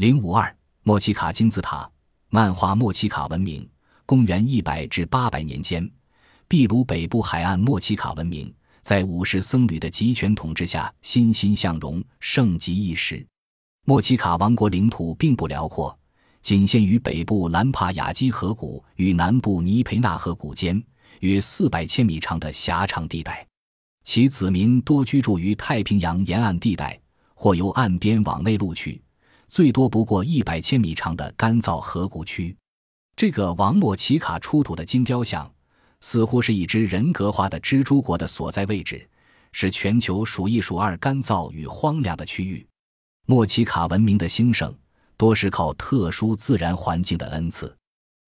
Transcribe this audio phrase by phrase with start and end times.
[0.00, 1.86] 零五二莫奇卡金字塔
[2.30, 3.68] 漫画莫奇卡文明，
[4.06, 5.86] 公元一百至八百年间，
[6.48, 8.50] 秘鲁北部海岸莫奇卡文明
[8.80, 13.22] 在武士僧侣的集权统治下欣欣向荣，盛极一时。
[13.84, 15.94] 莫奇卡王国领土并不辽阔，
[16.40, 20.82] 仅限于北部兰帕雅基河谷与南部尼培纳河谷间
[21.18, 23.46] 约四百千米长的狭长地带。
[24.04, 26.98] 其子民多居住于太平洋沿岸地带，
[27.34, 28.98] 或由岸边往内陆去，
[29.50, 32.56] 最多不过一百千米长的干燥河谷区。
[33.16, 35.52] 这个王莫奇卡出土的金雕像，
[36.00, 39.04] 似乎是一只人格化的蜘蛛国的所在位置，
[39.50, 42.64] 是全球数一数二干燥与荒凉的区域。
[43.26, 44.72] 莫奇卡文明的兴盛，
[45.16, 47.76] 多是靠特殊自然环境的恩赐。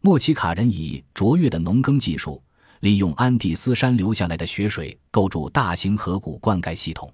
[0.00, 2.40] 莫奇卡人以卓越的农耕技术。
[2.80, 7.12] 利用安第斯山流下来的雪水构筑大型河谷灌溉系统，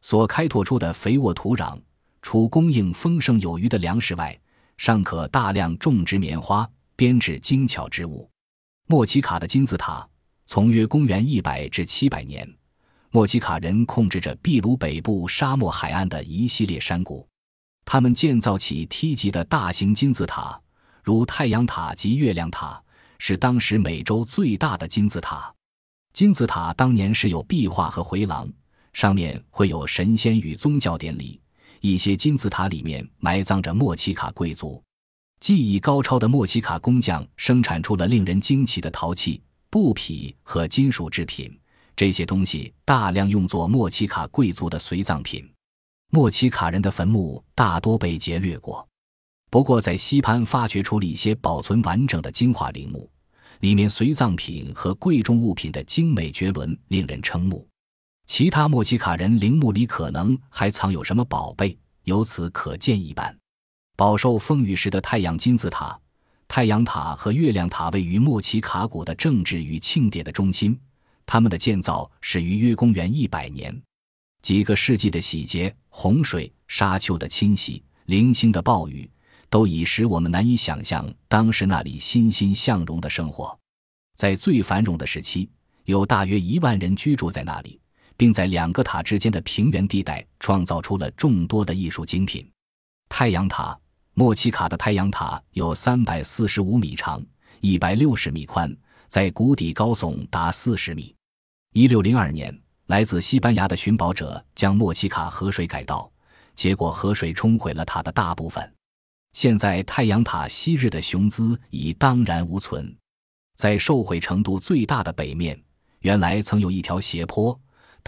[0.00, 1.78] 所开拓出的肥沃土壤，
[2.28, 4.36] 除供应丰盛有余的粮食外，
[4.78, 8.28] 尚可大量种植棉花，编制精巧织物。
[8.88, 10.04] 莫奇卡的金字塔，
[10.44, 12.52] 从约公元一百至七百年，
[13.12, 17.24] 莫奇卡人控制着秘鲁北部沙漠海岸的一系列山谷，
[17.84, 20.60] 他们建造起梯级的大型金字塔，
[21.04, 22.82] 如太阳塔及月亮塔。
[23.20, 25.54] 是当时美洲最大的金字塔。
[26.12, 28.52] 金字塔当年是有壁画和回廊，
[28.92, 31.40] 上面会有神仙与宗教典礼。
[31.80, 34.82] 一些金字塔里面埋葬着莫奇卡贵族。
[35.40, 41.54] 技艺高超的莫奇卡工匠生产出了令人惊奇的陶器、布匹和金属制品，
[41.94, 45.46] 这些东西大量用作莫奇卡贵族的随葬品。
[46.10, 48.86] 莫奇卡人的坟墓大多被劫掠过。
[49.50, 53.08] 不过，在西潘发掘出了一些保存完整的金华陵墓，
[53.60, 57.66] 里面随葬品和贵重物品的精美绝伦，令人瞠目。
[58.26, 63.36] 其他莫奇卡人陵墓里可能还藏有什么宝贝，由此可见一斑。
[63.96, 65.98] 饱受风雨时的太阳金字塔、
[66.46, 70.78] 太阳塔和月亮塔位于莫奇卡谷的政治与庆典的中心，
[71.24, 73.80] 它们的建造始于约公元一百年。
[74.42, 79.10] 几个世纪的洗劫、洪水、沙丘的侵袭、零星的暴雨。
[79.48, 83.56] 都已使我们难以想象当时那里欣欣向荣的生活。
[84.16, 85.48] 在最繁荣的时期，
[85.84, 87.78] 有大约一万人居住在那里，
[88.16, 92.48] 并在两个塔之间的平原地带创造出了众多的艺术精品。
[93.08, 93.78] 太阳塔，
[94.14, 97.24] 莫奇卡的太阳塔有三百四十五米长，
[97.60, 98.74] 一百六十米宽，
[99.08, 101.14] 在谷底高耸达四十米。
[101.72, 106.10] 一六零二年，来自西班牙的寻宝者将莫奇卡河水改道，
[106.54, 108.72] 结果河水冲毁了塔的大部分。
[109.32, 112.96] 现在太阳塔昔日的雄姿已荡然无存，
[113.56, 115.62] 在受毁程度最大的北面，
[116.00, 117.58] 原来曾有一条斜坡，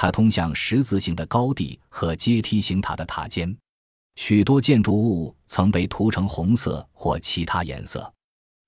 [0.00, 3.52] 它通向十字形的高地和阶梯形塔的塔尖。
[4.14, 8.14] 许多建筑物曾被涂成红色或其他颜色。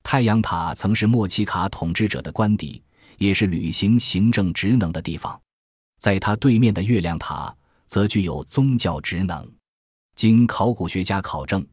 [0.03, 2.83] 太阳塔曾是莫奇卡统治者的官邸，
[3.17, 5.41] 也是履行行政职能的地方。
[6.01, 7.55] 在它对面的月亮塔
[7.87, 9.49] 则具有宗教职能。
[10.17, 11.65] 经考古学家考证。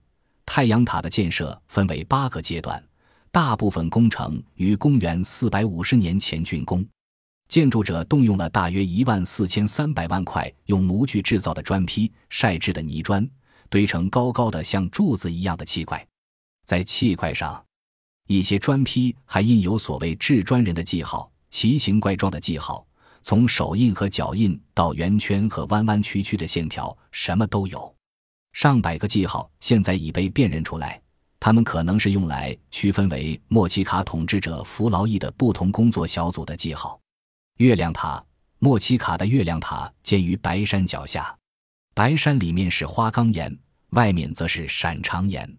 [0.46, 2.81] 太阳塔的建设分为八个阶段，
[3.31, 6.88] 大部分工程于公元四百五十年前竣工。
[7.47, 13.28] 建筑者动用了大约一万四千三百万块用模具制造的砖坯、晒制的泥砖，
[13.69, 16.06] 堆成高高的像柱子一样的砌块。
[16.66, 17.63] 在砌块上，
[18.28, 22.85] 一些砖坯还印有所谓制砖人的记号，奇形怪状的记号，
[23.22, 27.96] 从手印和脚印到圆圈和弯弯曲曲的线条，什么都有。
[28.52, 31.02] 上百个记号现在已被辨认出来，
[31.40, 37.00] 它们可能是用来区分为莫奇卡统治者服劳役的不同工作小组的记号。
[37.57, 38.23] 月亮塔，
[38.59, 41.35] 莫奇卡的月亮塔建于白山脚下，
[41.95, 43.57] 白山里面是花岗岩，
[43.90, 45.57] 外面则是闪长岩。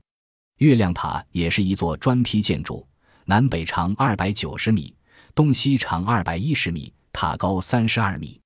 [0.58, 2.86] 月亮塔也是一座砖坯建筑，
[3.24, 4.94] 南北长二百九十米，
[5.34, 8.40] 东西长二百一十米，塔高三十二米。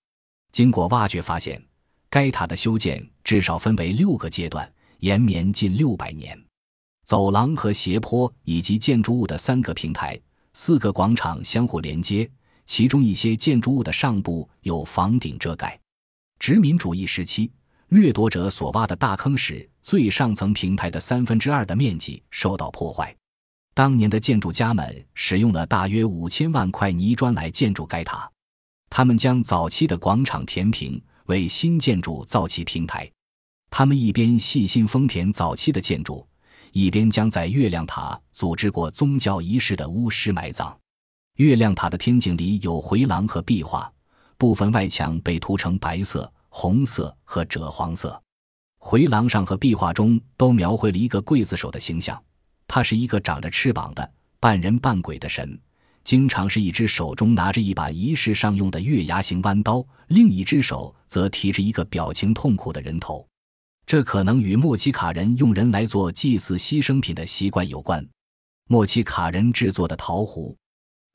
[0.50, 1.62] 经过挖掘发现。
[2.08, 6.38] 该塔的修建至少分为六个阶段，延绵近六百年。
[7.06, 10.20] 走廊和斜坡以及建筑物的三个平台、
[10.52, 12.30] 四个广场相互连接，
[12.66, 15.78] 其中一些建筑物的上部有房顶遮盖。
[16.38, 17.50] 殖民主义时期，
[17.88, 23.14] 掠夺者所挖的大坑使最上层平台的三分之二的面积受到破坏。
[23.74, 28.30] 当年的建筑家们使用了大约五千万块泥砖来建筑该塔，
[28.90, 31.02] 他们将早期的广场填平。
[31.26, 33.08] 为新建筑造起平台，
[33.70, 36.26] 他们一边细心丰田早期的建筑，
[36.72, 40.76] 一边将在月亮塔组织过宗教仪式的巫师埋葬。
[41.42, 43.92] 月亮塔的天井里有回廊和壁画，
[44.38, 48.22] 部分外墙被涂成白色、红色和赭黄色。
[48.78, 52.22] 回廊上和壁画中都描绘了一个刽子手的形象，
[52.68, 54.08] 他是一个长着翅膀的
[54.38, 55.60] 半人半鬼的神，
[56.04, 63.26] 经常是一只手中拿着一把仪式上用的月牙形弯刀，另一只手则提着一个表情痛苦的人头。
[63.84, 68.06] 这可能与莫奇卡人用人来做祭祀牺牲品的习惯有关。
[68.68, 70.56] 莫奇卡人制作的陶壶，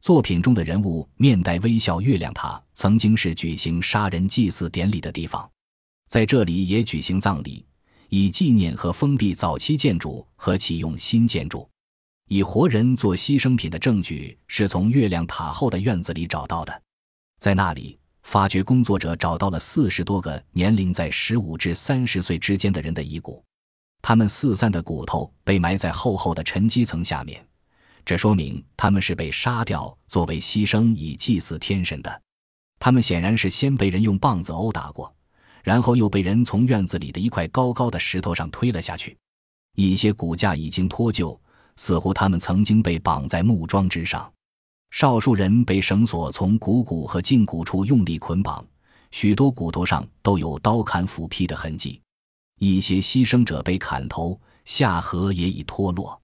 [0.01, 1.99] 作品中的人物面带微笑。
[1.99, 5.49] 月亮塔曾经是举行杀人祭祀典礼的地方。
[6.07, 7.65] 在这里也举行葬礼，
[8.09, 11.69] 以纪念和封闭早期建筑和启用新建筑。
[12.29, 16.81] 以活人做牺牲品的证据是从月亮塔后的院子里找到的，
[17.39, 23.43] 在那里，发掘工作者找到了四十多个年龄在十五至三十岁之间的人的遗骨，
[24.01, 27.45] 他们四散的骨头被埋在厚厚的沉积层下面，
[28.07, 32.21] 这说明他们是被杀掉作为牺牲以祭祀天神的。
[32.80, 35.13] 他们显然是先被人用棒子殴打过。
[35.62, 39.18] 然后又被人从院子里的一块高高的石头上推了下去，
[39.75, 41.38] 一些骨架已经脱臼，
[41.75, 44.31] 似乎他们曾经被绑在木桩之上。
[44.92, 48.65] 少数人被绳索从股骨和胫骨处用力捆绑，
[49.12, 52.00] 许多骨头上都有刀砍斧劈的痕迹。
[52.57, 56.18] 一些牺牲者被砍头，下颌也已脱落。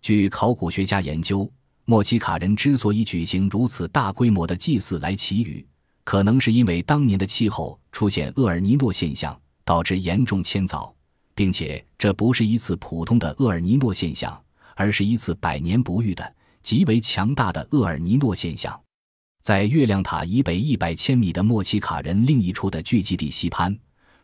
[0.00, 1.50] 据考古学家研究，
[1.84, 5.66] 莫奇卡人之所以举行如此大规模的祭祀来祈雨。
[6.04, 10.90] 可能是因为当年的气候出现厄尔尼诺现象，导致严重迁凿，
[11.34, 14.40] 并且这不是一次普通的厄尔尼诺现象，
[14.74, 18.80] 而是一次百年不遇的极为强大的厄尔尼诺现象。
[19.42, 23.78] 在月亮塔以北一百千米的莫奇卡人另一处的聚集地西潘，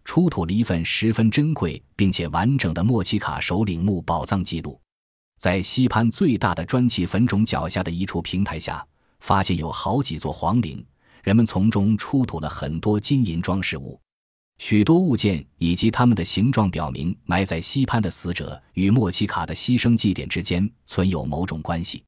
[0.07, 4.81] 出土了一份十分珍贵并且完整的莫奇卡首领墓宝藏记录。
[5.39, 8.87] 在西潘最大的砖砌坟冢脚下的一处平台下，
[9.21, 10.85] 发现有好几座皇陵。
[11.23, 13.99] 人们从中出土了很多金银装饰物，
[14.59, 22.05] 许多物件以及它们的形状表明埋在西潘的死者与莫奇卡的牺牲祭典之间存有某种关系。